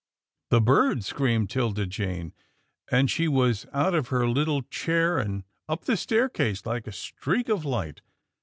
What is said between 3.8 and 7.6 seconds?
of her little chair, and up the staircase like a streak